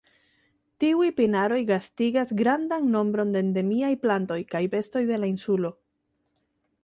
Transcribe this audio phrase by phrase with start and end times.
[0.83, 5.71] Tiuj pinaroj gastigas grandan nombron de endemiaj plantoj kaj bestoj de la insulo.